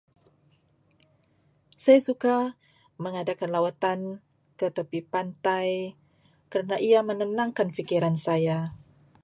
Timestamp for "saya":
1.83-1.99, 8.25-8.57